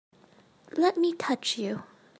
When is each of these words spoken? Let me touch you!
Let 0.75 0.97
me 0.97 1.13
touch 1.13 1.59
you! 1.59 1.83